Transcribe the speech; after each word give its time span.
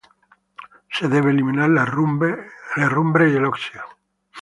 Se 0.89 1.07
debe 1.07 1.29
eliminar 1.29 1.69
la 1.69 1.83
herrumbre 1.83 3.29
y 3.29 3.35
el 3.35 3.45
óxido. 3.45 3.83